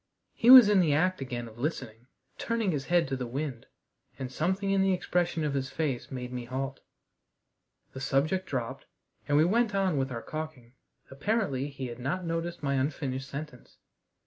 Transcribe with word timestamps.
He 0.33 0.49
was 0.49 0.67
in 0.67 0.79
the 0.79 0.95
act 0.95 1.21
again 1.21 1.47
of 1.47 1.59
listening, 1.59 2.07
turning 2.39 2.71
his 2.71 2.85
head 2.85 3.07
to 3.07 3.15
the 3.15 3.27
wind, 3.27 3.67
and 4.17 4.31
something 4.31 4.71
in 4.71 4.81
the 4.81 4.93
expression 4.95 5.43
of 5.43 5.53
his 5.53 5.69
face 5.69 6.09
made 6.09 6.33
me 6.33 6.45
halt. 6.45 6.79
The 7.93 8.01
subject 8.01 8.47
dropped, 8.47 8.87
and 9.27 9.37
we 9.37 9.45
went 9.45 9.75
on 9.75 9.97
with 9.97 10.11
our 10.11 10.23
caulking. 10.23 10.73
Apparently 11.11 11.67
he 11.69 11.85
had 11.85 11.99
not 11.99 12.25
noticed 12.25 12.63
my 12.63 12.73
unfinished 12.73 13.29
sentence. 13.29 13.77